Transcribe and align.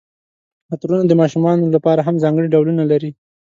عطرونه 0.73 1.03
د 1.07 1.13
ماشومانو 1.21 1.65
لپاره 1.75 2.01
هم 2.07 2.15
ځانګړي 2.23 2.47
ډولونه 2.53 2.83
لري. 2.91 3.11